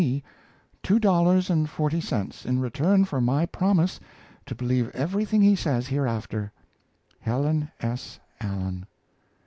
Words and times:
C. 0.01 0.23
Two 0.81 0.97
Dollars 0.97 1.51
and 1.51 1.69
Forty 1.69 2.01
Cents 2.01 2.43
in 2.43 2.59
return 2.59 3.05
for 3.05 3.21
my 3.21 3.45
promise 3.45 3.99
to 4.47 4.55
believe 4.55 4.89
everything 4.95 5.43
he 5.43 5.55
says 5.55 5.89
hereafter. 5.89 6.51
HELEN 7.19 7.69
S. 7.81 8.19
ALLEN. 8.41 8.87